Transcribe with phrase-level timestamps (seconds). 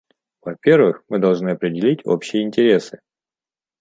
[0.41, 3.01] Во-первых, мы должны определить общие интересы.